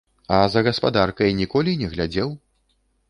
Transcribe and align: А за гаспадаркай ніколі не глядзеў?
А 0.37 0.37
за 0.53 0.63
гаспадаркай 0.67 1.35
ніколі 1.41 1.77
не 1.83 1.91
глядзеў? 1.93 2.29